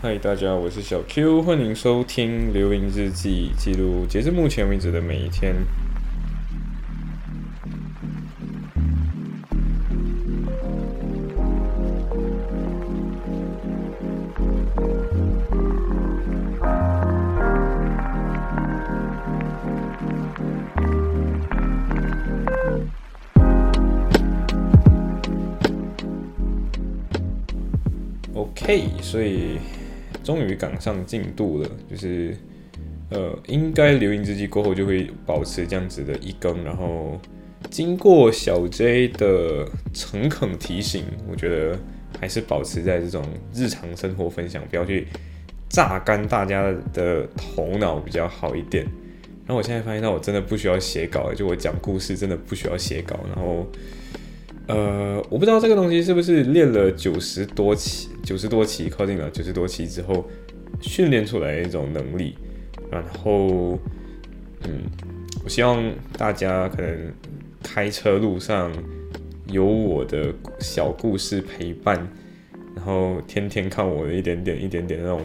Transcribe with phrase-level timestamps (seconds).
[0.00, 5.56] 嗨，大家，我是小 Q，欢迎收听《流萤日记》，记录截至目前为止的每一天。
[28.32, 29.58] OK，所以。
[30.28, 32.36] 终于赶上进度了，就是
[33.08, 37.18] 呃，应该留音之机过后就会保持这样子的一更，然后
[37.70, 41.78] 经过小 J 的诚恳提醒，我觉得
[42.20, 45.06] 还是保持在这种日常生活分享，不要去
[45.70, 48.84] 榨干大家的头脑比较好一点。
[49.46, 53.18] 然后我现在发现到我真的不需要写稿，就我讲故事真的不需要写稿。
[53.34, 53.66] 然后
[54.68, 58.10] 呃，我不知道这个东西是不是练了九十多期。
[58.22, 60.28] 九十多期，靠近了九十多期之后，
[60.82, 62.36] 训练出来一种能力。
[62.90, 63.78] 然后，
[64.64, 64.82] 嗯，
[65.42, 65.82] 我希望
[66.18, 67.12] 大家可能
[67.62, 68.70] 开车路上
[69.46, 71.96] 有我的小故事陪伴，
[72.76, 75.22] 然后天天看我的一点点、一点点那种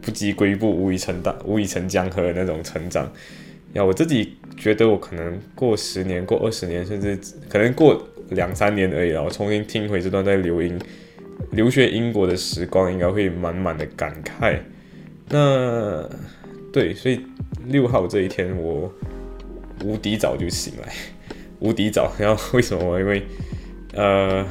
[0.00, 3.08] 不积跬步、无以成大、无以成江河的那种成长。
[3.74, 7.16] 要，我自己觉得我可能过十年、过二十年，甚至
[7.48, 9.22] 可能过两三年而已了。
[9.22, 10.78] 我重新听回这段在留英。
[11.50, 14.56] 留学英国的时光应该会满满的感慨。
[15.28, 16.08] 那
[16.72, 17.20] 对，所以
[17.66, 18.92] 六号这一天我
[19.84, 20.92] 无敌早就醒来，
[21.58, 22.12] 无敌早。
[22.18, 23.00] 然后为什么？
[23.00, 23.22] 因 为
[23.94, 24.46] 呃，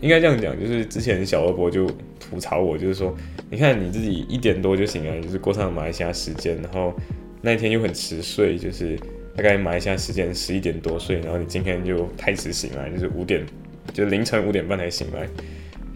[0.00, 1.86] 应该这样讲，就是之前小二伯就
[2.18, 3.14] 吐槽我，就是说，
[3.50, 6.94] 你看你自己一点多就醒来，就是过上马来西亚时间，然后
[7.42, 8.98] 那一天又很迟睡，就是
[9.36, 13.44] 大概马来西亚时间十一点多睡，然后你今天就太迟醒来，就是五点，
[13.92, 15.26] 就凌晨五点半才醒来。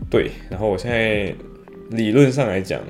[0.09, 1.35] 对，然后我现在
[1.91, 2.81] 理论上来讲，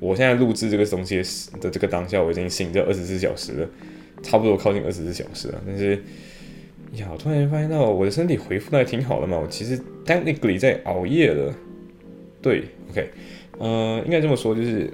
[0.00, 1.22] 我现在录制这个东西
[1.60, 3.68] 的这个当下，我已经醒着二十四小时了，
[4.22, 5.62] 差不多靠近二十四小时了。
[5.66, 6.02] 但是
[6.92, 11.54] 呀，我突然发现到我的身体恢复的还挺好的嘛，我其实 technically 在熬夜了。
[12.40, 13.10] 对，OK，
[13.58, 14.90] 呃，应该这么说，就是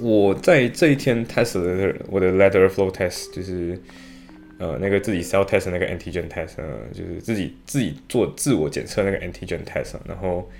[0.00, 3.78] 我在这一天 test 的我的 letter flow test，就是。
[4.58, 6.56] 呃，那个自己 self test 那个 antigen test，
[6.90, 10.50] 就是自己自己做自我检测那个 antigen test，然后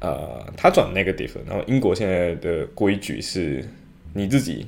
[0.00, 3.64] 呃，他转 negative，然后英国现在的规矩是
[4.14, 4.66] 你自己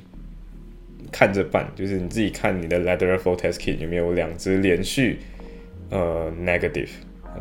[1.11, 5.19] 看着办，就是你自己看你的 lateral flow test kit 有没有两只连续
[5.89, 6.87] 呃 negative，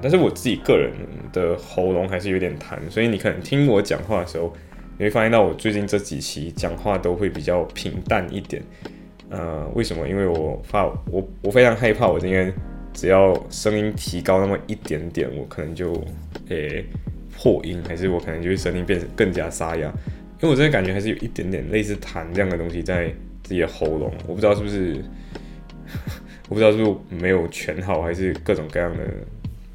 [0.02, 0.92] 但是我自己个人
[1.32, 4.52] 的喉咙还是有点痰，所以你可能听我讲话的时候，
[5.02, 8.62] 你会发现到我最近这几期讲话都会比较平淡一点。
[9.30, 10.08] 呃，为什么？
[10.08, 12.54] 因为我怕我我非常害怕，我今天
[12.92, 15.92] 只要声音提高那么一点点，我可能就
[16.50, 16.84] 诶
[17.36, 19.92] 破音，还是我可能就会声音变得更加沙哑。
[20.40, 23.08] 因为我真的感觉还是有一点点类似痰这样的东西在
[23.42, 25.02] 自己的喉咙，我不知道是不是，
[26.48, 29.02] 我不知道是不是没有全好，还是各种各样的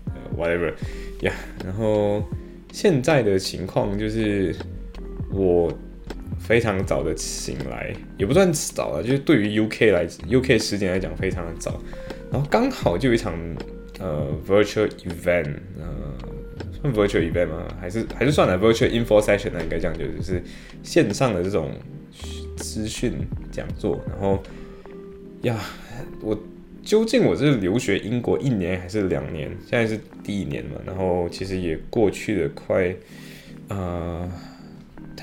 [0.05, 0.71] 呃 whatever
[1.19, 1.33] 呀。
[1.65, 2.23] 然后
[2.71, 4.55] 现在的情况就是
[5.31, 5.71] 我。
[6.39, 11.81] 非常早的醒来，也不算早了，就是对于 UK 来 UK 时间来讲非常的早。
[12.31, 13.33] 然后刚好就有一场
[13.99, 16.13] 呃 virtual event，呃
[16.79, 17.67] 算 virtual event 吗？
[17.79, 20.41] 还是还是算了 virtual info session 那应该这样就是
[20.83, 21.71] 线上的这种
[22.57, 23.13] 资讯
[23.51, 23.99] 讲座。
[24.07, 24.41] 然后
[25.41, 25.59] 呀，
[26.21, 26.37] 我
[26.83, 29.49] 究竟我是留学英国一年还是两年？
[29.65, 32.95] 现在是第一年嘛，然后其实也过去了快
[33.69, 34.29] 呃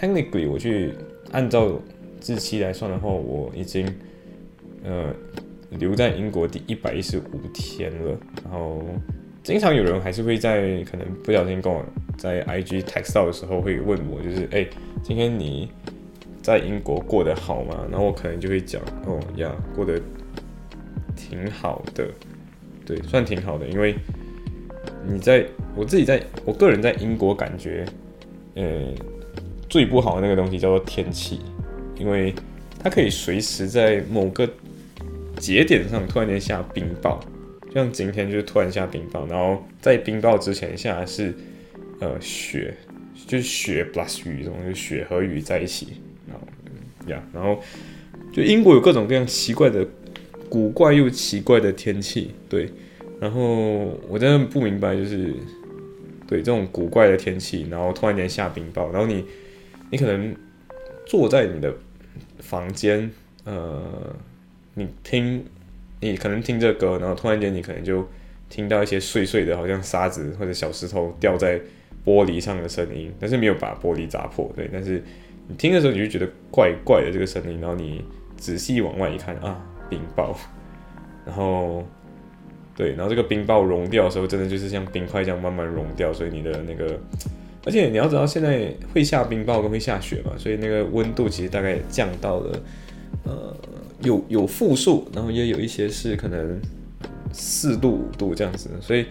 [0.04, 0.92] 按理说我去。
[1.32, 1.80] 按照
[2.24, 3.92] 日期来算的话，我已经
[4.84, 5.12] 呃
[5.70, 8.16] 留在英国第一百一十五天了。
[8.44, 8.84] 然后
[9.42, 11.84] 经常有人还是会在可能不小心跟我
[12.16, 14.64] 在 IG text 到的时候会问我，就是哎，
[15.02, 15.68] 今天你
[16.40, 17.84] 在英国过得好吗？
[17.90, 20.00] 然后我可能就会讲，哦呀，过得
[21.16, 22.06] 挺好的，
[22.86, 23.66] 对，算挺好的。
[23.66, 23.96] 因为
[25.04, 25.44] 你在
[25.74, 27.84] 我自己在我个人在英国感觉，
[28.54, 28.94] 嗯。
[29.74, 31.40] 最不好的那个东西叫做天气，
[31.98, 32.32] 因为
[32.78, 34.48] 它可以随时在某个
[35.36, 37.18] 节点上突然间下冰雹，
[37.74, 41.34] 像今天就突然下冰雹，然后在冰雹之前下的是
[41.98, 42.72] 呃雪，
[43.26, 45.88] 就是雪 plus 雨这种，就雪和雨在一起，
[46.28, 47.60] 然后呀，然后
[48.32, 49.84] 就英国有各种各样奇怪的、
[50.48, 52.70] 古怪又奇怪的天气，对，
[53.18, 55.34] 然后我真的不明白，就是
[56.28, 59.24] 对这种古怪的天气，然后突然间下冰雹，然后你。
[59.94, 60.34] 你可能
[61.06, 61.72] 坐在你的
[62.40, 63.08] 房间，
[63.44, 63.80] 呃，
[64.74, 65.44] 你听，
[66.00, 68.04] 你可能听这歌，然后突然间你可能就
[68.48, 71.60] 听到一些碎碎的，好像沙子或者小石头掉在
[72.04, 74.68] 玻璃上的声音，但是没有把玻璃砸破，对。
[74.72, 75.00] 但是
[75.46, 78.04] 你听的时候，你就觉得怪怪的这个声音，然后你
[78.36, 80.34] 仔细往外一看啊，冰雹，
[81.24, 81.86] 然后
[82.74, 86.98] 对，然后这个冰雹融掉的时候，真的就是像冰块这样慢慢融掉，所以你的那个，
[87.64, 92.62] 而且你要知道现在会下冰雹跟会下雪嘛，所以那个温度其实大概降到了
[93.24, 93.56] 呃
[94.02, 96.60] 有有负数，然后也有一些是可能
[97.32, 99.06] 四度五度这样子，所以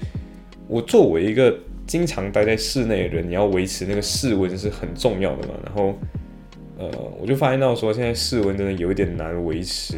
[0.67, 5.53] 我作为一个经常待在室内的人，你要维持那个室温是很重要的嘛。
[5.65, 5.95] 然后，
[6.77, 6.89] 呃，
[7.19, 9.97] 我就发现到说，现在室温真的有一点难维持，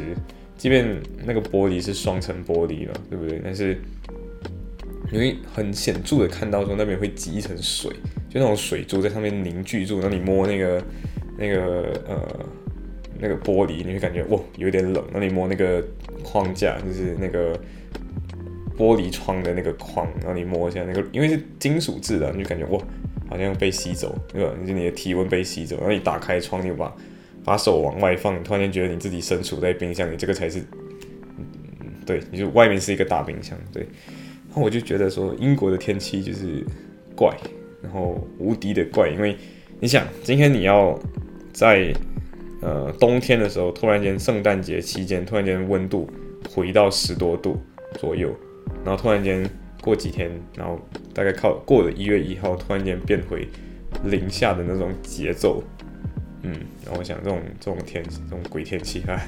[0.57, 3.39] 即便那个玻璃是双层玻璃了，对不对？
[3.43, 3.77] 但是
[5.11, 7.91] 你会很显著的看到说那边会积一层水，
[8.29, 10.83] 就那种水珠在上面凝聚住，然后你摸那个
[11.37, 12.45] 那个呃
[13.19, 15.03] 那个玻璃，你会感觉哇有点冷。
[15.11, 15.83] 然后你摸那个
[16.23, 17.59] 框架，就是那个。
[18.77, 22.77] 玻璃窗的那个框，然后你摸一下那个，因为是金属制的，你就感觉哇，
[23.29, 24.51] 好像被吸走，对吧？
[24.67, 26.93] 就你的体温被吸走，然后你打开窗，你把
[27.45, 30.61] 把手往外放，突然间觉得你自己身处在冰箱里，这个才是，
[32.05, 33.87] 对，你就外面是一个大冰箱，对。
[34.61, 36.63] 我就觉得说，英国的天气就是
[37.15, 37.35] 怪，
[37.81, 39.35] 然后无敌的怪，因为
[39.79, 40.97] 你想，今天你要
[41.53, 41.93] 在
[42.61, 46.09] 呃冬天的时候，突然间圣诞节期间，突然间温度
[46.49, 47.61] 回到十多度
[47.99, 48.35] 左右。
[48.83, 49.47] 然后突然间
[49.81, 50.79] 过几天，然后
[51.13, 53.47] 大概靠过了一月一号，突然间变回
[54.03, 55.63] 零下的那种节奏，
[56.43, 56.51] 嗯，
[56.83, 59.19] 然后我想这种这种天气这种鬼天气啊，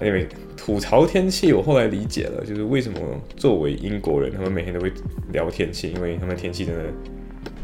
[0.00, 0.26] 为
[0.56, 2.98] 吐槽天气，我后来理解了，就是为什么
[3.36, 4.92] 作为英国人，他们每天都会
[5.32, 6.84] 聊天气，因为他们天气真的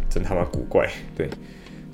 [0.08, 1.28] 真他妈古怪，对，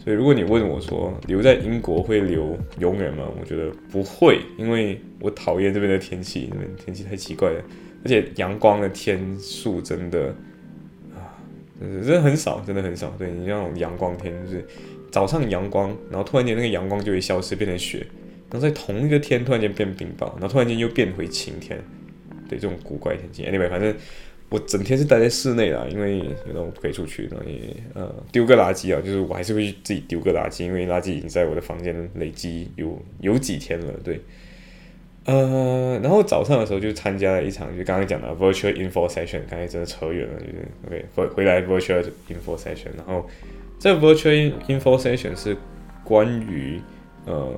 [0.02, 3.24] 所以如果你问我说留在英国会留永远吗？
[3.40, 7.62] 我觉得不会，因为我讨厌这边的天气，那边天气太奇怪了。
[8.04, 10.32] 而且阳光的天数真的
[11.16, 11.34] 啊，
[11.80, 13.12] 真的很少，真的很少。
[13.18, 14.64] 对你那种阳光天，就是
[15.10, 18.06] 早上阳光，然后突然间那个阳光就会消失，变成雪，
[18.50, 21.78] 然后在同一个天突然间变冰雹，然后突然间又变回晴天。
[22.48, 23.94] 对这种古怪天气，anyway，反正
[24.48, 26.16] 我整天是待在室内啦，因为
[26.46, 34.20] 有种不可以出去，然后也呃丢个垃圾啊，就是我还是会自己丢个垃圾，因为垃圾已经在我的房间累积有有几天了，对。
[35.26, 43.28] 呃，然后早上的时候就参加了一场，就刚刚讲的 virtual info session，刚才真的扯远了，就是 OK 回回来 virtual info session，然后
[43.78, 45.54] 这 virtual info session 是
[46.02, 46.80] 关于
[47.28, 47.52] 呃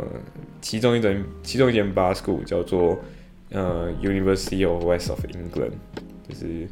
[0.60, 2.98] 其中一间其中一间 bar school 叫做
[3.50, 5.72] 呃 University of West of England，
[6.28, 6.68] 就是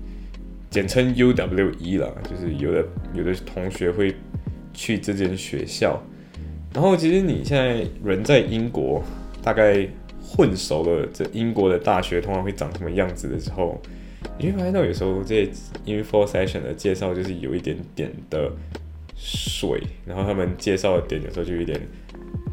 [0.68, 2.84] 简称 UWE 啦，就是有的
[3.14, 4.14] 有的同学会
[4.74, 6.02] 去这间学校，
[6.74, 9.02] 然后其实你现在人在英国，
[9.42, 9.88] 大概。
[10.30, 13.80] 混熟了，这英国的大学通常会长什么样子的时候，
[14.38, 15.50] 你会发现到有时候这些
[15.86, 18.52] info session 的介绍就是有一点点的
[19.18, 21.78] 水，然后他们介绍的点有时候就有点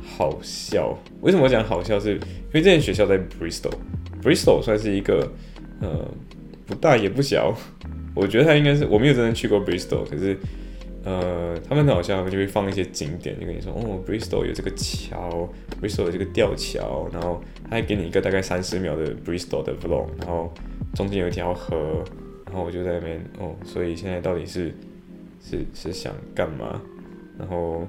[0.04, 0.98] 好笑。
[1.22, 1.98] 为什么讲好笑？
[1.98, 2.20] 是因
[2.56, 5.32] 为这间学校在 Bristol，Bristol 算是一个
[5.80, 6.06] 呃
[6.66, 7.56] 不大也不小，
[8.14, 10.38] 我觉得它应该是我没有真正去过 Bristol，可是。
[11.08, 15.48] 呃，他们很好笑，就会放一些景点，就跟你说，哦，Bristol 有这个桥
[15.80, 17.40] ，Bristol 有这个吊桥，然后
[17.70, 20.52] 他还给你一个大概三十秒的 Bristol 的 vlog，然后
[20.96, 22.04] 中间有一条河，
[22.48, 24.74] 然后我就在那边，哦，所以现在到底是
[25.48, 26.82] 是是想干嘛？
[27.38, 27.88] 然后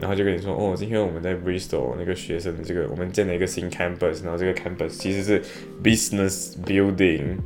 [0.00, 5.40] 然后就跟你说，哦，今天我们在 Bristol 那个学生的这个，我们建了一个新 campus，然后这个 campus 其实是
[5.84, 7.36] business building，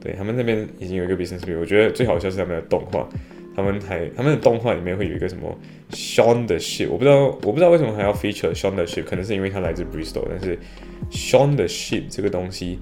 [0.00, 3.08] 对他们那边已经有一个 business building，我觉得最好笑是他们的动画。
[3.54, 5.58] 他们还他们的动画里面会有一个什么
[5.90, 10.58] Sean 的 ship，我不知道我不知道为什么还要 feature Sean 的 ship，可能是因为他来自 Bristol，但是
[11.10, 12.78] Sean 的 ship 这个东西，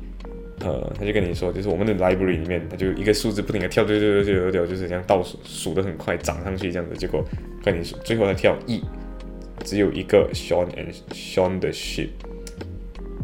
[0.60, 7.24] 呃，他就跟你说，就是我们的 library 里面，他就一个数字不停的跳，跳跳跳跳跳，就是这样倒数数的很快，涨上去这样子，结果
[7.62, 8.82] 跟你说最后他跳 E，
[9.64, 12.08] 只有一个 Sean and Sean 的 ship，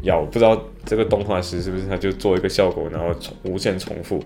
[0.03, 4.23] 要不知道这个动画师是不是他就做一个效果，然后重无限重复，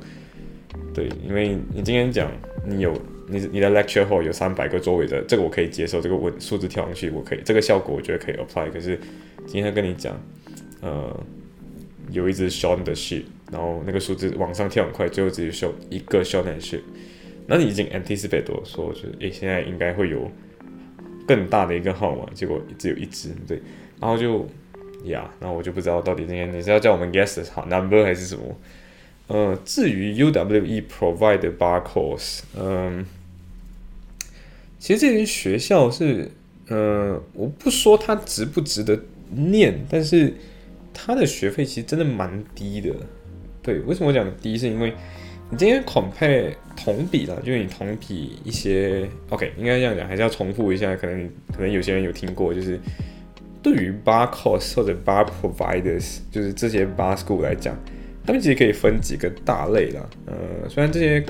[0.95, 2.31] 对，因为你今天讲
[2.67, 2.93] 你有。
[3.27, 8.71] 你你的 lecture hall 有三百个座位的，这个我可以接受，这个我数字跳上去我可以，这个效果我觉得可以 apply。
[8.71, 9.01] 可是
[9.47, 10.15] 今天跟你讲，
[10.83, 11.19] 呃，
[12.11, 16.83] 有一只 Sean 的 ship，然后那个数字往上跳很快，最后只有一个 Sean 的 ship，
[17.47, 20.31] 那你已经 anticipate 说，就是诶，现在应该会有
[21.27, 23.61] 更大的一个号码，结果只有一只，对，
[24.01, 24.47] 然后就
[25.05, 28.43] 呀，那我就不知道到底今天你是要叫我们 guess 好 number 还是什么。
[29.27, 33.07] 呃，至于 UWE provide bar course，嗯，
[34.79, 36.31] 其实这间学校是，
[36.69, 40.35] 呃，我不说它值不值得念，但是
[40.95, 42.95] 它的学费其实真的蛮低的。
[43.61, 44.57] 对，为什么我讲低？
[44.57, 44.95] 是因为
[45.51, 52.79] 你今天 compare 同比了，就是你同比一些 OK，应该这样讲，还是要重复一下，可能可能有些人有听过，就是
[53.63, 57.75] 对于 bar course 或者 bar providers，就是这些 bar school 来讲，
[58.27, 60.09] 他们其实可以分几个大类啦。
[60.27, 61.25] 呃，虽然这些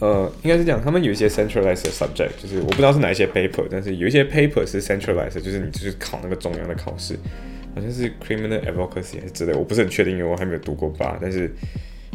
[0.00, 7.18] 呃应该是讲他们有一些 centralized subject，就是我不知道是哪一些 paper，但是有一些 paper 是 centralized，就是你就是考那个中央的考试，
[7.74, 11.50] 好像是 criminal advocacy 还是之类，我不是很确定，因为我还没有读过 bar，但是。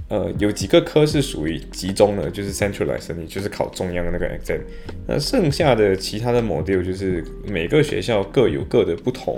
[0.07, 4.59] 呃，有几个科是属于集中的，就是 centralized，你就是考中央的那个 exam。
[5.07, 9.35] 那剩下的其他的 module 就是每个学校各有各的不同，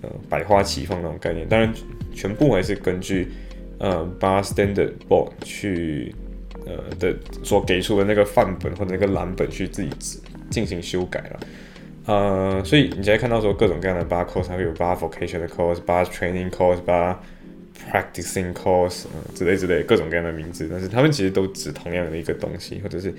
[0.00, 1.46] 呃，百花齐放那种概念。
[1.46, 1.70] 当然，
[2.14, 3.28] 全部还是根据
[3.78, 6.14] 呃 bar standard board 去
[6.64, 9.90] 呃的所给出的那个范本或者那个蓝本去自己
[10.48, 11.40] 进行修改了。
[12.08, 17.16] 呃，所以你现在看到说各种各样的 bar course，还会有 bar vocation 的 course，bar training course，bar
[17.90, 23.14] Practicing course 啊之类之类各种各样的名字，但是他们其实都指同样的一个东西，或者是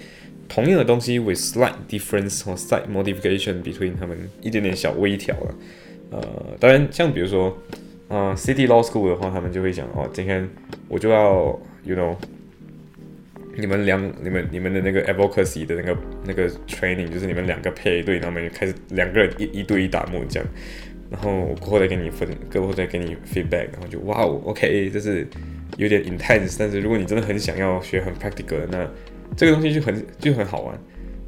[0.50, 5.56] 同样的东西 with slight difference 或 slight modification between 他们一点点小微调了。
[6.12, 6.22] 呃，
[6.60, 7.58] 当然像比如说，
[8.10, 10.48] 啊，City Law School 的话，他们就会讲哦，今天
[10.90, 12.16] 我就要，you know，
[13.60, 20.44] 你们两你们你们的那个 advocacy 的那个那个 training，就是你们两个配对，然后就开始两个人一一对一打木匠。
[21.12, 25.28] 然后我过后再给你分，过后再给你 feedback，然后就哇哦，OK，这是
[25.78, 28.88] 有点 intense，但是如果你真的很想要学很 practical，那
[29.36, 30.80] 这个东西就很就很好玩，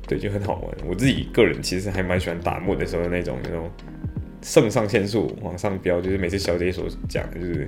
[0.08, 0.78] 对，就很好玩。
[0.88, 3.72] 我自己个人其实还蛮喜欢打木的时候那种那种
[4.44, 7.68] 肾上腺素往上飙，就是每次小姐所讲，就是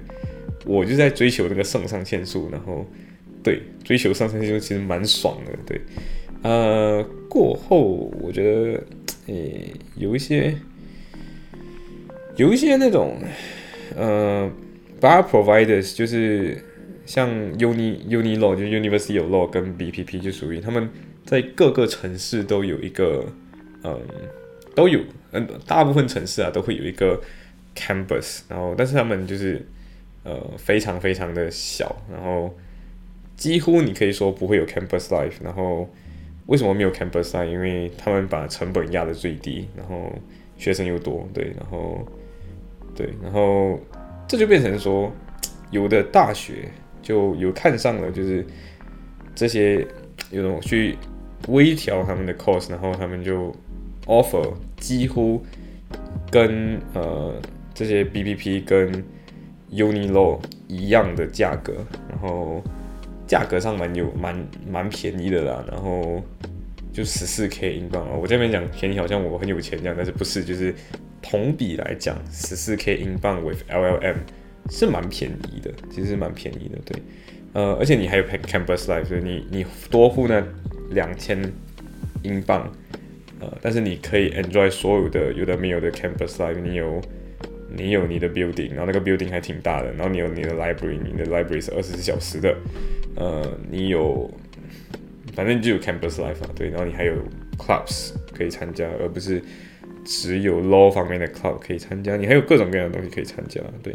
[0.67, 2.86] 我就在追求那个肾上腺素，然后
[3.44, 5.82] 对追求肾上腺素其实蛮爽的，对，
[6.42, 8.84] 呃，过后我觉得
[9.28, 10.56] 诶有一些。
[12.36, 13.16] 有一些那种，
[13.96, 14.52] 呃
[15.00, 16.58] ，bar providers 就是
[17.06, 20.90] 像 uni uni law 就 university of law 跟 BPP 就属于他们
[21.24, 23.24] 在各个城市都有一个，
[23.84, 24.02] 嗯，
[24.74, 25.00] 都有，
[25.32, 27.22] 嗯，大部分城市啊都会有一个
[27.76, 29.64] campus，然后但是他们就是
[30.24, 32.52] 呃非常非常的小，然后
[33.44, 35.90] 几乎你可以说不会有 campus life，然后
[36.46, 37.46] 为什么没有 campus life？
[37.46, 40.10] 因为他们把成本压得最低，然后
[40.58, 42.08] 学生又多，对，然后。
[42.96, 43.80] 对，然后
[44.28, 45.12] 这就变成说，
[45.72, 46.70] 有的大学
[47.02, 48.46] 就有看上了，就是
[49.34, 49.84] 这些
[50.30, 50.96] 有种去
[51.48, 53.52] 微调他们的 course，然后他们就
[54.06, 55.44] offer 几乎
[56.30, 57.34] 跟呃
[57.74, 59.04] 这些 B B P 跟
[59.72, 61.74] Uni Law 一样的价格，
[62.08, 62.62] 然后
[63.27, 66.22] 价格上蛮有蛮蛮便宜的啦，然后
[66.92, 70.74] 就十四 K 英镑啊，我这边讲便宜好像我很有钱这样，但是不是就是。
[71.25, 74.15] 同比来讲，十四 K 英镑 with LLM
[74.70, 77.01] 是蛮便宜的，其实蛮便宜的，对，
[77.53, 80.44] 呃，而且你还有 Campus Life，所以你你多付那
[80.89, 81.42] 两千
[82.24, 82.70] 英镑，
[83.39, 87.01] 呃，但是你可以 enjoy 所有的有的没有的 Campus Life，你有
[87.74, 92.53] 你有你的 building，然后那个 building 还挺大的，然后你有你的 library，你的 library 是二十四小时的，
[93.15, 94.29] 呃，你有
[95.34, 97.13] 反正就有 Campus Life 啊，对，然后你还有
[97.58, 99.41] clubs 可以参加，而不是。
[100.05, 103.93] 只有 law 方面的 club 可以参加，你还有各种各样的东西可以参加，对，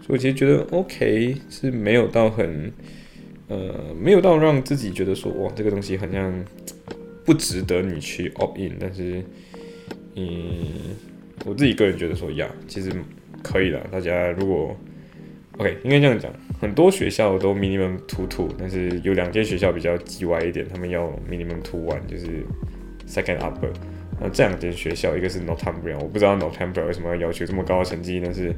[0.00, 2.72] 所以我其实觉得 OK 是没有到很，
[3.48, 6.32] 呃，没有到让自己觉得说哇这个东西好像
[7.24, 9.24] 不值得你去 opt in，但是，
[10.14, 10.68] 嗯，
[11.44, 12.92] 我自己个人觉得说呀，其实
[13.42, 14.76] 可以的，大家如果
[15.60, 22.42] OK 应该这样讲，很多学校都 minimum two two，但是有两间学校比较叽歪一点，他们要 minimum two one，就是
[23.06, 23.70] second upper。
[24.18, 28.54] 那这两间学校，一个是 Northumbria，我不知道 Northumbria 为什么要要求这么高的成绩，但是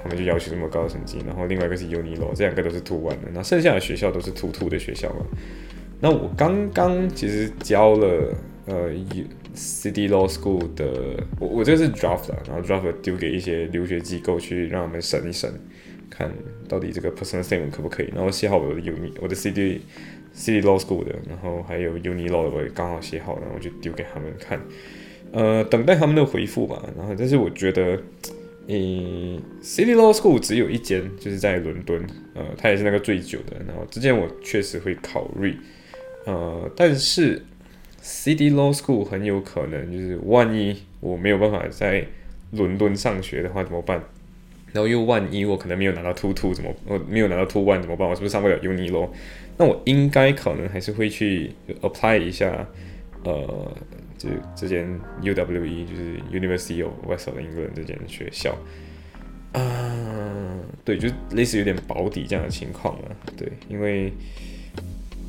[0.00, 1.18] 他们就要求这么高的成绩。
[1.26, 3.28] 然后另外一个是 Unilo，这两个都是 Two One 的。
[3.34, 5.26] 那剩下的学校都是 Two Two 的学校嘛。
[6.00, 8.32] 那我刚刚其实教了
[8.66, 8.90] 呃
[9.54, 15.52] City Law School 的，我我这个是 Draft 啊，然后 Draft 丢给一些留学机构去让他们审一审，
[16.10, 16.30] 看
[16.68, 18.10] 到底这个 Personal Statement 可不可以。
[18.14, 19.78] 然后写好我的 Uni，我的 City。
[20.32, 24.60] City Law School 的，然后还有 Uni Law 的，我也刚好写好，然后就丢给他们看，
[25.32, 26.80] 呃，等待他们的回复吧。
[26.96, 28.00] 然后，但是我觉得，
[28.68, 33.56] 嗯，City Law School 只有一间，就是在伦敦，呃，它也是那个最久的。
[33.66, 35.56] 然后之前我确实会考虑，
[36.26, 37.42] 呃，但是
[38.00, 42.06] City Law School 很有可能就是万一我没有办法在
[42.52, 44.00] 伦敦上学的话怎么办？
[44.72, 48.08] 然后又万一我可能没有拿到 Two Two 怎么，我没有拿到 Two One 怎么办？
[48.08, 49.08] 我是不是上不了 Uni Law？
[49.56, 52.66] 那我应该可能还是会去 apply 一下，
[53.24, 53.76] 呃，
[54.16, 54.88] 就这间
[55.22, 58.56] UWE 就是 University of West England 这间学校，
[59.52, 64.12] 啊，对，就类似有点保底这样的情况了，对，因为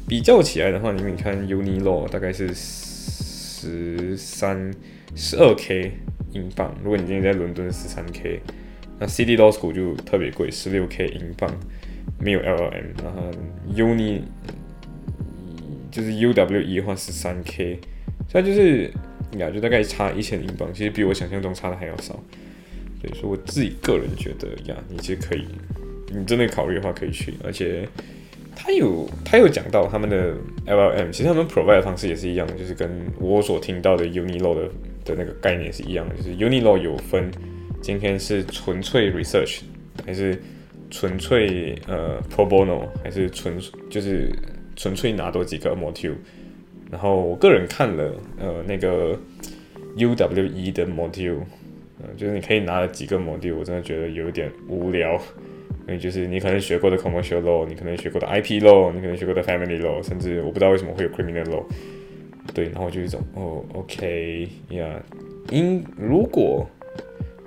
[0.07, 4.73] 比较起来的话，你们看 Uni Law 大概是十三、
[5.15, 5.91] 十二 K
[6.31, 6.73] 英镑。
[6.83, 8.39] 如果你今天在伦敦十三 K，
[9.01, 11.51] 那 City Law School 就特别贵，十六 K 英镑，
[12.19, 12.83] 没有 LLM。
[13.03, 13.31] 然后
[13.75, 14.21] Uni
[15.89, 17.79] 就是 UWE 的话十三 K，
[18.29, 18.91] 所以就是
[19.39, 22.13] 呀，就大概差一千英镑，其实比我想象中差的还要少。
[23.01, 25.45] 所以说我自己个人觉得呀，你其实可以，
[26.15, 27.89] 你真的考虑的话可以去，而且
[28.55, 30.35] 他有他有讲到他们的
[30.67, 32.87] LLM，其实他们 provide 的方式也是一样的，就是跟
[33.19, 34.69] 我所听到的 Unilaw 的
[35.03, 37.31] 的那个概念是一样的，就是 Unilaw 有分
[37.81, 39.61] 今天是纯粹 research
[40.05, 40.39] 还是
[40.89, 43.59] 纯粹呃 pro bono 还是纯
[43.89, 44.29] 就是
[44.75, 46.15] 纯粹拿多几个 module，
[46.91, 49.17] 然后我个人看了呃那个
[49.97, 51.39] UWE 的 module
[51.99, 52.09] 嗯。
[52.17, 55.19] 就是你可以拿了几个 module，我真的觉得有点无聊。
[55.87, 61.63] 因为就是你可能学过的 commercial law，你可能学过的 IP law，你可能学过的 family law，甚至我不知道为什么会有 criminal law。
[62.53, 65.03] 对，然后我就一种哦，OK 呀，
[65.49, 66.69] 因如果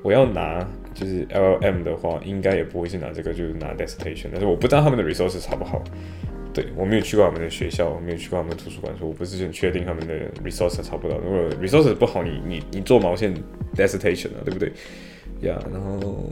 [0.04, 4.26] 我要拿就是 LLM 的话，应该也不会是拿这个，就是拿 dissertation。
[4.30, 5.82] 但是我不知道他们的 resources 好不好。
[6.52, 11.18] 对我没有去过他们的学校，我没有去过他们的图书馆，所以我不是很确定他们的 resources 差不多。
[11.18, 13.34] 如果 resources 不好，你你你做毛线
[13.75, 14.70] dissertation 啊，对不对？
[15.40, 16.30] 呀，然后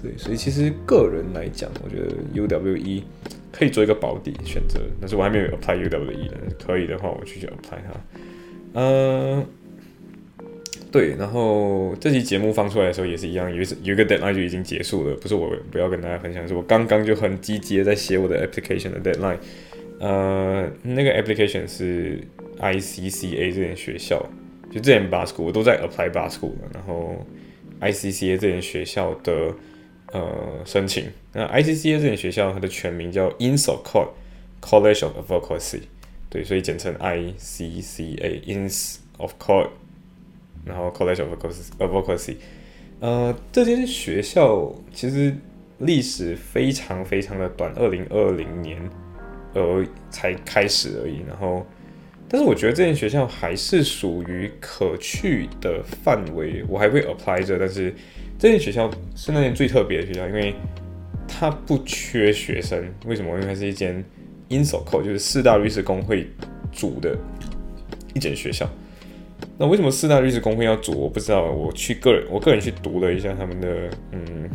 [0.00, 3.02] 对，所以其实个人来讲，我觉得 UWE
[3.52, 8.00] 可以做一个保底选择，但是我还没有 apply UWE 的，可以的话我去 apply 它。
[8.74, 9.44] 嗯。
[10.90, 15.14] 对，然后这期节目放出来的时候也是一样，有有一个 deadline 就已经结束了。
[15.16, 19.36] 不是我不要跟大家分享，是我刚刚就很积极的在写我的 application 的 deadline。
[20.00, 22.18] 呃，那个 application 是
[22.58, 24.18] ICCA 这间学校，
[24.70, 26.52] 就这间 bar school 我都在 apply bar school。
[26.72, 27.26] 然后
[27.80, 29.54] ICCA 这间学校的
[30.12, 31.04] 呃申请，
[31.34, 34.08] 那 ICCA 这间学校它的全名叫 Inns of Court
[34.62, 35.80] College of Advocacy，
[36.30, 39.68] 对，所以简称 ICCA Inns of Court。
[40.68, 41.32] 然后 College of
[41.80, 42.36] Advocacy，
[43.00, 45.34] 呃，这间学校其实
[45.78, 48.78] 历史非常非常的短，二零二零年
[49.54, 51.22] 而才开始而已。
[51.26, 51.66] 然后，
[52.28, 57.58] 但是我觉得这间学校还是属于可去的范围，我还会 apply 着。
[57.58, 57.94] 但是
[58.38, 60.54] 这间学校是那间最特别的学校，因为
[61.26, 62.92] 它不缺学生。
[63.06, 63.30] 为什么？
[63.34, 64.04] 因为它是一间
[64.48, 66.28] i n s o c o 就是四大律师工会
[66.72, 67.16] 组的
[68.14, 68.68] 一间学校。
[69.58, 70.92] 那为什么四大律师工会要组？
[70.92, 71.44] 我不知道。
[71.50, 74.48] 我去个人，我个人去读了一下他们的，嗯，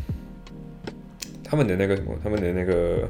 [1.44, 3.08] 他们的那个什么，他们的那个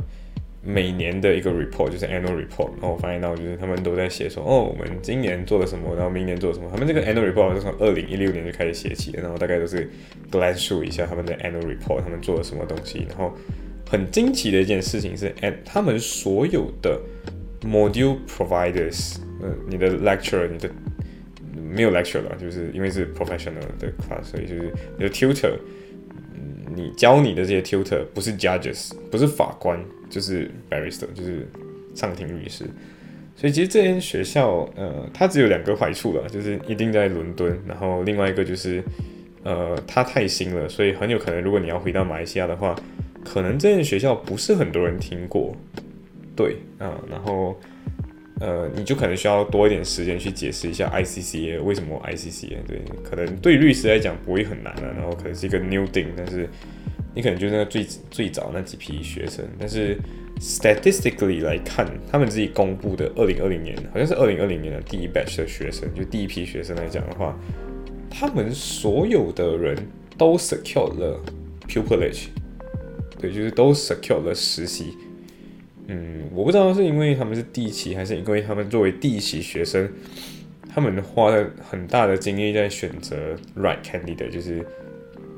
[0.63, 2.71] 每年的一个 report，就是 annual report。
[2.73, 6.67] 然后我发现到，就是他们都在写说，哦，我们今年做了什么，然后明年做了什么。
[6.71, 9.89] 他们这个 annual report 是从二零一六年就开始写起的，然后大概都是
[10.31, 13.05] glance through 一下他们的 annual report，他们做了什么东西。
[13.09, 13.33] 然后
[13.89, 16.99] 很惊奇的一件事情是，and 他们所有的
[17.62, 20.69] module providers，嗯，你的 lecturer，你的
[21.73, 25.53] 没有 lecture 了，就是因为是 professional 的 class，所以就是你的 tutor，
[26.33, 31.47] 嗯你教你的这些 tutor 不是 judges，不是法官，就是 barrister，就是
[31.95, 32.65] 上庭律师。
[33.36, 38.83] 所以其实这间学校，呃，它只有两个坏处了，就是一定在伦敦，然后另外一个就是，
[39.43, 42.75] 呃，它太新了，所以很有可能如果你要回到马来西亚的话，
[43.25, 45.55] 可能这间学校不是很多人听过。
[46.36, 47.59] 对，啊，然后。
[48.39, 56.49] 呃，你就可能需要多一点时间去解释一下 ICCA 为什么 ICCA 对，可能对律师来讲不会很难了，然后可能是一个 new thing，但是
[57.13, 59.97] 你可能就是那最最早那几批学生，但是
[60.41, 67.37] statistically 来看，他们自己公布的二零二零年好像是二零二零年的第一 batch 的学生，就第一批学生来讲的话，
[68.09, 69.77] 他们所有的人
[70.17, 71.21] 都 secure 了
[71.67, 72.25] pupillage，
[73.21, 74.97] 对，就是都 secure 了实习。
[75.87, 79.91] 嗯，我不知道是因为他们是第一期，还是因为他们作为第一期学生，
[80.73, 84.65] 他们花了很大的精力在选择 right candidate，就是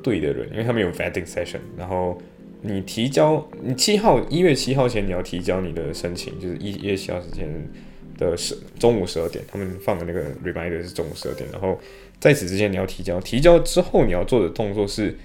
[0.04, 1.60] 对的人，因为他们有 vetting session。
[1.76, 2.22] 然后
[2.62, 7.50] 你提交，你七号一月七号前你要提交你的申请，就是一月七号之前
[8.18, 11.50] 的十中午十二点，他们放的那个 reminder 是中午十二点。
[11.52, 11.80] 然后
[12.20, 15.18] 在此之前你要提交，提交之后你要做的动作是，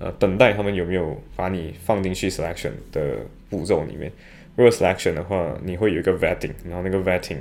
[0.00, 4.10] 呃，等待他们有没有把你放进去 selection 的步骤里面。
[4.56, 7.38] 如果 selection 的话，你会有一个 vetting，然后那个 vetting，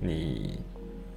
[0.00, 0.58] 你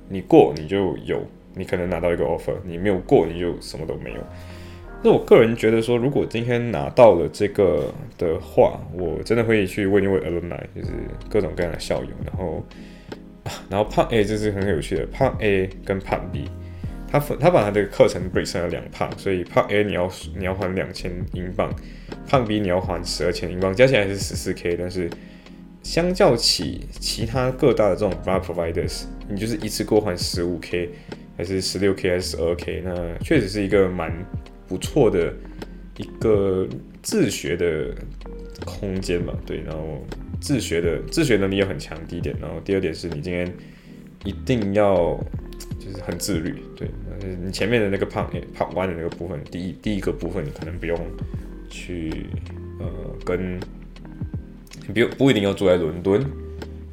[0.10, 4.20] 你过你就有，你可能拿到一个 offer，你没有过你就什么都没有。
[5.06, 10.92] 那我个人觉得说，如果今天拿到了这个的话，我真的会去问一问 alumni，就是
[11.30, 12.64] 各种各样的校友，然后
[13.70, 16.50] 然后 part A 这是很有趣的，part A 跟 part B，
[17.14, 21.72] 他分他把他的课程 break 成了两 pa 所以 part A 你要你要还两千英镑。
[22.28, 25.08] 胖 B 你要还十二千英镑，加起来是十四 K，但是
[25.84, 30.90] 相较起其他各大的这种 bar providers，你就是一次过换十五 K
[31.38, 34.12] 还是十六 K 还是十二 K，那确实是一个蛮
[34.68, 35.32] 不错的
[35.98, 36.68] 一个
[37.04, 37.94] 自学的
[38.66, 39.34] 空间嘛。
[39.46, 40.04] 对，然后
[40.40, 42.36] 自学的自学能力又很强，第一点。
[42.42, 43.54] 然后第二点是你今天
[44.24, 45.20] 一定要
[45.84, 46.88] 就是很自律，对，
[47.44, 50.98] 你前面的那个胖胖弯的那个部分，第一第一个部分你可能不用
[51.70, 52.28] 去
[52.80, 52.88] 呃
[53.26, 53.60] 跟。
[54.86, 56.22] 你不不一定要住在伦敦，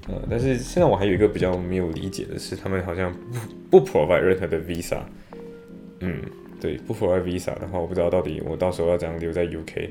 [0.07, 3.12] 呃，但是现在我还有一个比较没有理解的是，他们好像
[3.68, 5.00] 不不 provide 任何的 visa，
[5.98, 6.20] 嗯，
[6.61, 9.88] 对，不 provide visa 的话，我不知道到底我到时候要怎样留在 UK，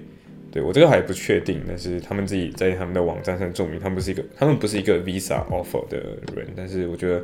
[0.50, 5.98] 对我这个还不确定，但是他们自己在他们的网站上证明，他们不是一个，他们不是一个 visa offer 的
[6.34, 7.22] 人，但是我觉得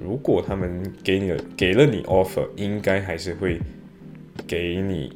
[0.00, 3.60] 如果他们给你了给了你 offer，应该还是会
[4.46, 5.12] 给你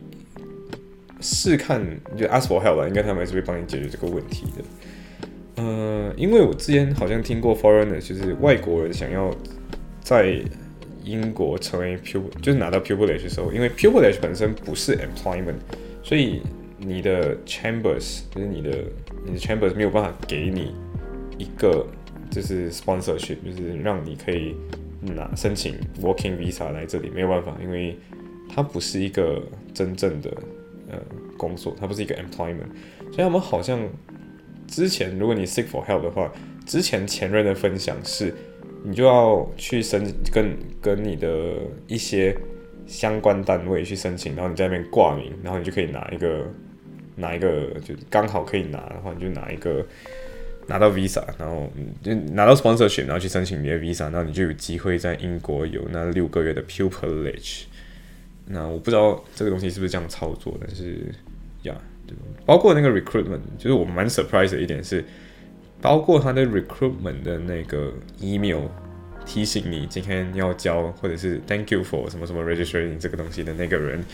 [1.21, 1.81] 试看，
[2.17, 5.63] 就 ask for help 吧，应该他们还是会帮你解决这个问题的。
[5.63, 9.35] 呃，因为我之前好像听过 foreigner，就是外国人想要
[10.01, 10.39] 在
[11.05, 15.55] 英国成为 pupil，就是拿到 pupilage，的时候，因为 pupilage 本身不是 employment，
[16.03, 16.43] 所以
[16.79, 18.71] 你的 chambers 就是你的
[19.25, 20.75] 你的 chambers 没有办法给你
[21.39, 21.87] 一个
[22.35, 24.57] 就是 sponsorship，就是让你可以
[25.01, 27.97] 拿申请 working visa 来这里，没有办法，因为
[28.53, 29.41] 它不是一个
[29.73, 30.31] 真正的
[30.91, 30.99] 呃
[31.37, 32.67] 工作，它不是一个 employment，
[33.13, 33.79] 所以他们好像。
[34.67, 36.33] 之前，如果你 seek for help 的话，
[36.65, 38.35] 之前前任的分享是，
[38.83, 41.53] 你就要去申跟跟你的
[41.87, 42.35] 一些
[42.87, 46.47] 相关单位去申请，然后你在那边挂名，然后你就可以拿一个
[47.15, 49.87] 拿一个就刚好可以拿的话，你就拿一个
[50.67, 51.71] 拿到 visa，然后
[52.03, 57.65] 就拿到 sponsorship，然后去申请你的 visa，然后你就有机会在英国有那六个月的 pupilage。
[58.47, 61.13] 那我不知道这个东西是不是这样操作，但是
[61.63, 61.75] 呀。
[62.45, 65.03] 包括那个 recruitment，就是我蛮 surprise 的一点是，
[65.81, 68.65] 包括他的 recruitment 的那个 email
[69.25, 74.05] 提醒你今天要交，或者是 thank you for 什么什么 registration 这个东西的那个人，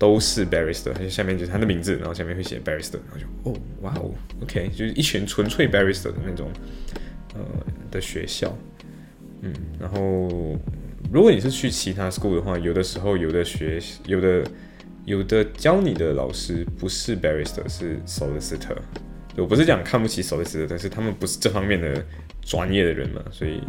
[0.00, 4.10] 都是 barrister，他就下面就是他的名字，然后下面会写 barrister，然后就哦，哇哦
[4.42, 6.50] ，OK，就是一群纯粹 barrister 的那种
[7.34, 7.40] 呃
[7.90, 8.56] 的学校，
[9.42, 10.58] 嗯，然后
[11.12, 14.42] 如果你是去其他 school 的话，有的时候有的学有的。
[15.06, 18.76] 有的教你的老师不是 barrister，是 solicitor。
[19.34, 22.04] 我不是讲看不起 solicitor，但是他们不是这方面的
[22.42, 23.60] 专业的人嘛，所以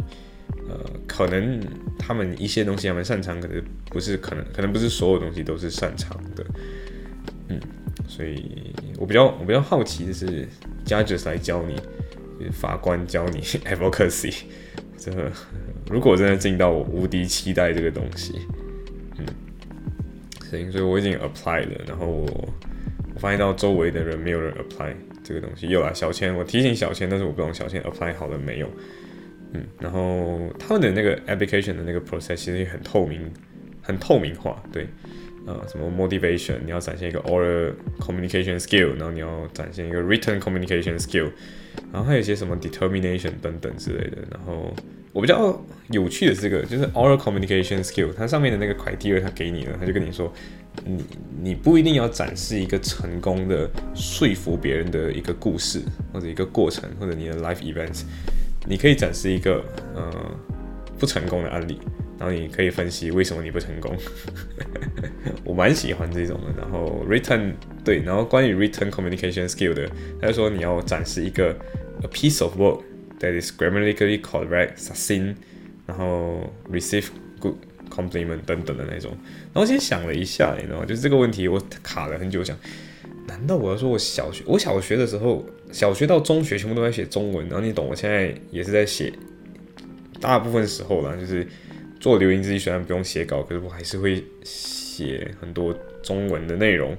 [0.68, 1.60] 呃，可能
[1.98, 6.44] 他们一些东西他们擅长，可是不是可能可能不是所有东西都是擅长的。
[7.48, 7.60] 嗯，
[8.08, 10.48] 所以我比较我比较好奇的是
[10.84, 14.44] ，judges 来教你，法官教你 advocacy，
[14.96, 15.12] 这
[15.90, 18.40] 如果真的进到我无敌期待这个东西。
[19.18, 19.26] 嗯
[20.70, 22.26] 所以我已经 apply 了，然后我
[23.14, 24.92] 我发现到周围的人没有人 apply
[25.24, 25.66] 这个东西。
[25.68, 28.68] 有啦，小千，我提醒小千，但是我不懂小千 apply 好了没有。
[29.52, 33.20] 嗯，然后他们的那个 application 的那个 process 其实也很透明，
[33.80, 34.62] 很透明化。
[34.72, 34.86] 对，
[35.46, 41.30] 呃，什么 motivation，你要展现一个 oral communication skill，然后你要展现一个 written communication skill，
[41.92, 44.74] 然后还有一些什么 determination 等等之类的，然后。
[45.14, 50.32] 我比较有趣的这个就是 oral communication skill，它上面的那个 criteria，它给你了，他就跟你说，
[50.86, 51.04] 你
[51.42, 55.82] 你不一定要展示一个成功的说服别人的一个故事
[56.14, 58.04] 或者一个过程或者你的 life events，
[58.66, 60.10] 你可以展示一个呃
[60.98, 61.78] 不成功的案例，
[62.18, 63.96] 然后你可以分析为什么你不成功。
[65.44, 66.52] 我蛮喜欢这种的。
[66.56, 67.52] 然后 written
[67.84, 69.88] 对，然后关于 written communication skill 的，
[70.20, 71.56] 他就说你要展示一个
[72.02, 72.82] a piece of work。
[73.20, 75.36] That is grammatically correct, succinct，
[75.86, 77.06] 然后 receive
[77.38, 77.54] good
[77.88, 79.12] compliment 等等的那种。
[79.12, 80.84] 然后我先想了一下，你知道吗？
[80.84, 82.58] 就是这个问题，我卡了很久，想，
[83.26, 87.86] 难道我要说我小学，我小学的时候，小学到中学全部都在写中文，然后你懂？
[87.88, 89.12] 我现在也是在写，
[90.20, 91.46] 大部分时候啦，就是
[92.00, 96.96] 做留言自己虽然不用写稿，可是我还是会写很多中文的内容。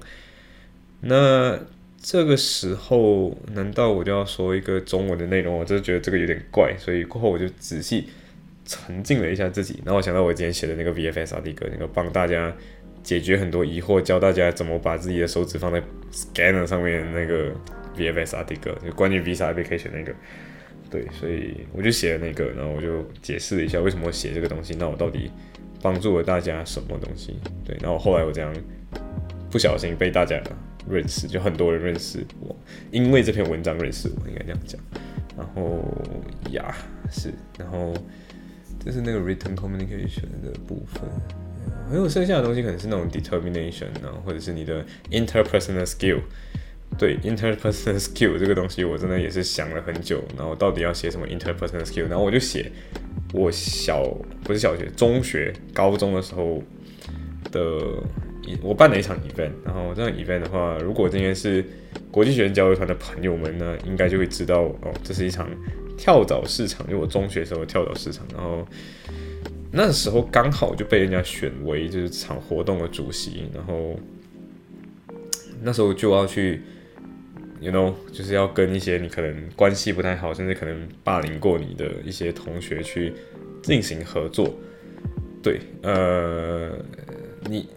[1.01, 1.59] 那
[2.01, 5.57] 这个时候，难道我就要说一个中文的内容？
[5.57, 8.07] 我真的觉得这个有点怪，所以过后我就仔细
[8.65, 12.55] 沉浸了一下自己，然后我想到我之前写的那个 VFS 阿迪哥，那个帮大家
[13.03, 17.51] 解决很多疑惑，教大家怎么把自己的手指放在 scanner 上面那个
[17.97, 20.13] VFS article，，就关于 Visa application 那个，
[20.89, 25.29] 对，所以我就写了那个，然后我就解释了一下为什么写这个东西，那我到底
[25.81, 27.35] 帮助了大家什么东西？
[27.65, 28.51] 对，然后后来我这样
[29.51, 30.41] 不小心被大家。
[30.85, 32.53] 认识就很多人认识我，
[32.91, 34.77] 因为这篇文章认识我，应该这样讲。
[35.37, 35.81] 然后
[36.51, 36.75] 呀，
[37.09, 37.93] 是，然后
[38.83, 41.09] 这是那个 written communication 的部分。
[41.89, 46.19] 还有剩下的东西可能是那种 determination 啊，或者是你的 interpersonal skill。
[46.95, 52.71] 对 interpersonal skill 这个东西，我真的也是想了很久，然后到底要写什么 interpersonal skill，然后我就写
[53.33, 54.03] 我小
[54.43, 56.61] 不是小学，中学、高中的时候
[57.51, 57.79] 的
[58.61, 61.65] 我办了一场 event，然后这场 event 的话，如果今天是
[62.11, 65.49] 国际学生交流团的朋友们呢，应该就会知道哦，这是一场
[65.97, 68.63] 跳蚤市场，就我中学时候跳蚤市场，然后
[69.73, 73.99] 那时候刚好就被人家选为就是场活动的主席，然后
[75.61, 76.61] 那时候就要去。
[77.61, 83.13] You know，就是要跟一些你可能关系不太好，甚至可能霸凌过你的一些同学去
[83.61, 84.53] 进行合作。
[85.41, 86.73] 对，呃，
[87.49, 87.69] 你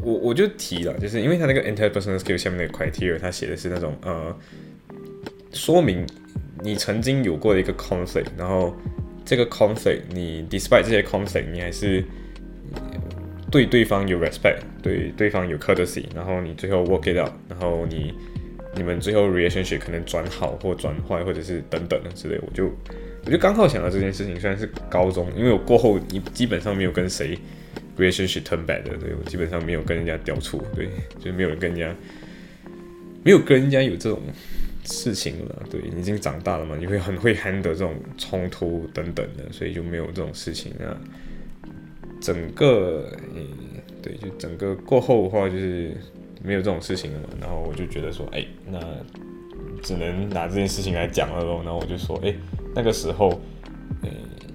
[0.00, 4.34] 我我就提了，就是因为他那个 interpersonal skill 下面的 criteria，他写的是那种呃，
[5.52, 6.06] 说明
[6.62, 8.74] 你曾经有过一个 conflict，然后
[9.24, 12.04] 这个 conflict 你 despite 这些 conflict，你还是
[13.50, 18.12] 对对方有 respect，对对方有 courtesy，然后你最后 work it out，然后你。
[18.76, 22.68] 你们最后 relationship 可能转好或转坏，或者是等等的之类，我就
[23.24, 24.34] 我就刚好想到这件事情。
[24.40, 27.38] 虽然是高中，因为我过后你基本上没有跟谁
[27.96, 30.88] relationship turn bad 的，对我基本上没有跟人家掉醋，对，
[31.20, 31.94] 就是没有人跟人家
[33.22, 34.20] 没有跟人家有这种
[34.84, 35.62] 事情了。
[35.70, 40.96] 对，已经长大了嘛，你会很会 handle 这种冲突等等的，所以就没有这种事情啊。
[42.20, 43.46] 整个，嗯，
[44.00, 45.92] 对，就整个过后的话就是。
[46.46, 48.78] 没有这种事情了嘛，然后我就觉得说，哎，那
[49.80, 51.62] 只能拿这件事情来讲了喽。
[51.64, 52.34] 然后我就说，哎，
[52.74, 53.30] 那个时候，
[54.02, 54.10] 呃，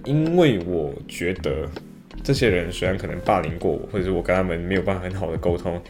[0.05, 1.67] 因为我觉得
[2.23, 5.81] 这些人虽然可能霸凌过我，或者是我跟他们没有办法很好的沟通，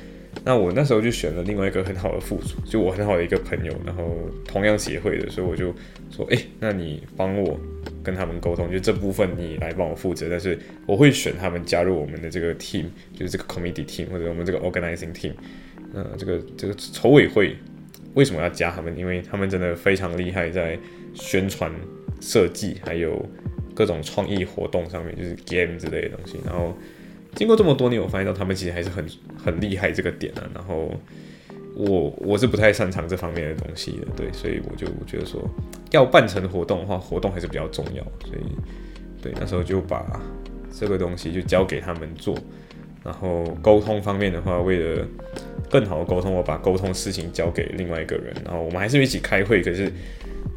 [0.46, 5.74] 那我那时候就选了另外一个很好的副主，就我很好的一个朋友，然后同样协会的，所以我就
[6.10, 7.60] 说，哎，那你帮我
[8.04, 15.34] 跟他们沟通，就这部分你来帮我负责，但是我会选他们加入我们的这个 team，就是这个 committee team 或者我们这个 organizing team。
[15.94, 17.56] 呃，这个这个筹委会
[18.14, 18.96] 为什么要加他们？
[18.96, 20.78] 因为他们真的非常厉害，在
[21.16, 21.72] 宣传、
[22.22, 23.28] 设计还有
[23.74, 26.38] 各种创意活动上面，就是 game 之类的东西。
[26.46, 26.78] 然后
[27.36, 29.06] 经过这么多年，我发现到他们其实还是很
[29.38, 30.44] 很厉害这个点啊。
[30.54, 30.92] 然后
[31.76, 35.42] 我我是不太擅长这方面的东西的，对，所以我就觉得说
[35.92, 38.04] 要办成活动的话，活动还是比较重要。
[38.26, 40.22] 所以对，那时候就把
[40.78, 42.36] 这个东西就交给他们做。
[43.02, 45.08] 然后沟通方面的话，为了
[45.70, 49.62] 更好的沟通，我把沟通事情交给另外一个人，然后我们还是一起开会。
[49.64, 49.90] 可是，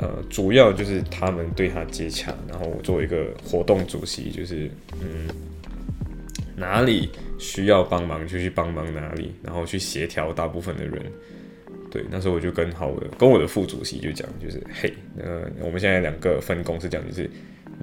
[0.01, 4.69] 呃，主要就是他们对他接洽，然后我作为一个活动主席，就是
[5.01, 5.29] 嗯，
[6.57, 11.03] 哪里需要帮忙就去帮忙哪里，然后去协调大部分的人。
[11.91, 17.29] 对，那时候我就跟好的跟我的副主席就讲，就是嘿，呃，我们现在两个分工是这样，就是。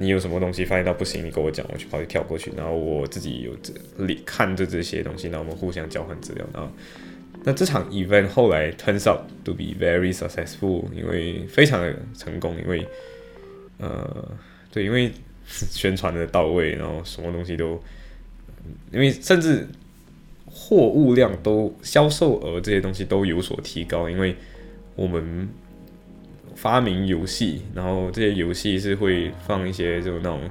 [0.01, 3.73] 你有什么东西发现到不行，你跟我讲，我去跑去跳过去，然后我自己有这
[4.05, 6.45] 里看着这些东西，然后我们互相交换资料。
[6.53, 6.71] 然后，
[7.43, 12.87] 那这场 event 后来 turns out to be very successful，因为非常的成功，因为
[13.79, 14.31] 呃，
[14.71, 15.11] 对，因为
[15.45, 17.81] 宣传的到位，然后什么东西都，
[18.91, 19.67] 因为甚至
[20.45, 24.35] 货物量都销售额这些东西都有所提高，因为
[24.95, 25.47] 我们。
[26.55, 30.41] 发明游戏，然后这些游戏是会放一些就那种，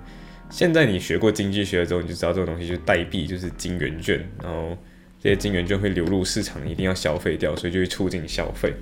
[0.49, 4.75] 现在你学过经济学之后，你就知道这种东西就是代币，就是金元券，然后
[5.23, 8.73] 这些金元券会流入市场，一定要消费掉，所以就会促进消费。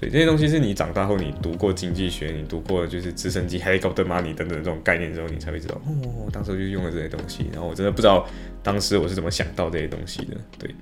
[0.00, 7.44] 对，这些东西是你长大后你读过经济学，你读过就是直升机、helicopter money 等等这种概念之后，你才会知道哦，当时我就用了这些东西。
[7.52, 8.26] 然后我真的不知道
[8.62, 10.74] 当时我是怎么想到这些东西的，对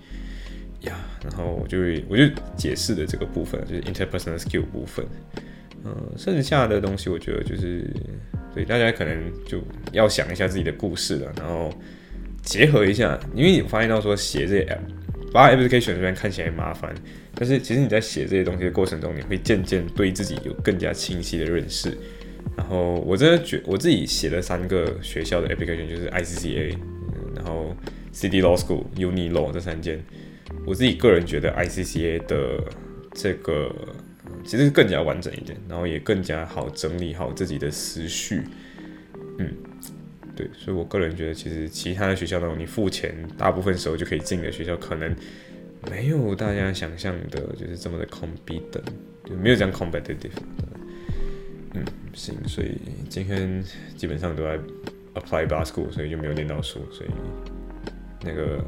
[0.82, 1.78] 呀，然后我就
[2.08, 2.22] 我就
[2.56, 5.04] 解释的这个部分就是 interpersonal skill 部分。
[5.84, 7.84] 嗯，剩下的东西我觉得就是，
[8.54, 11.72] 对大家可能就要想一下自己的故事了，然后
[12.42, 16.94] 结合一下，因为你发现到说写这些 app，把 application 虽然看起来麻烦，
[17.38, 21.96] 但是其实你在写这些东西的过程中，你会渐渐对自己有更加清晰的认识。
[22.56, 26.76] 然后我真的觉我自己写了三个学校的 application，就是 ICCA，
[27.36, 27.76] 然后
[28.12, 30.02] City Law School、Uni Law 这三间，
[30.66, 32.64] 我自己个人觉得 ICCA 的
[33.12, 33.72] 这个。
[34.44, 38.42] 其实更加完整一点，然后也更加好整理好自己的思绪。
[39.38, 39.52] 嗯，
[40.36, 45.14] 对，所以我个人觉得，其实其他的学校那种你付钱，大部分时候就可以进的学校，可能
[45.90, 48.82] 没有大家想象的，就是这么的 competitive，
[49.24, 50.42] 就没有这样空白的地方。
[51.74, 53.62] 嗯，行，所以今天
[53.96, 54.58] 基本上都在
[55.14, 57.10] apply bar school，所以就没有念到书，所以
[58.22, 58.64] 那个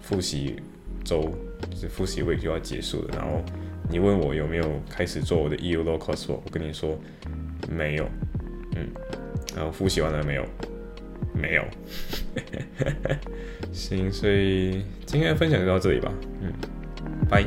[0.00, 0.56] 复习
[1.04, 1.22] 周
[1.70, 3.42] 就是复习位就要结束了，然后。
[3.86, 6.32] 你问我有没有开始做我的 EU Law Course？
[6.32, 6.98] 我跟你说
[7.68, 8.08] 没有，
[8.76, 8.88] 嗯，
[9.54, 10.46] 然后复习完了没有？
[11.34, 11.64] 没有，
[13.72, 16.52] 行，所以今天的分享就到这里吧，嗯，
[17.28, 17.44] 拜。